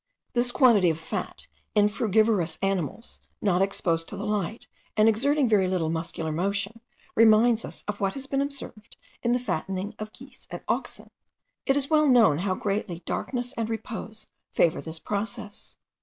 This 0.33 0.51
quantity 0.51 0.89
of 0.89 0.97
fat 0.97 1.45
in 1.75 1.87
frugivorous 1.87 2.57
animals, 2.63 3.19
not 3.39 3.61
exposed 3.61 4.07
to 4.07 4.17
the 4.17 4.25
light, 4.25 4.65
and 4.97 5.07
exerting 5.07 5.47
very 5.47 5.67
little 5.67 5.91
muscular 5.91 6.31
motion, 6.31 6.81
reminds 7.13 7.63
us 7.63 7.83
of 7.87 7.99
what 8.01 8.15
has 8.15 8.25
been 8.25 8.41
observed 8.41 8.97
in 9.21 9.31
the 9.31 9.37
fattening 9.37 9.93
of 9.99 10.11
geese 10.11 10.47
and 10.49 10.63
oxen. 10.67 11.11
It 11.67 11.77
is 11.77 11.91
well 11.91 12.07
known 12.07 12.39
how 12.39 12.55
greatly 12.55 13.03
darkness 13.05 13.53
and 13.55 13.69
repose 13.69 14.25
favour 14.51 14.81
this 14.81 14.97
process. 14.97 15.77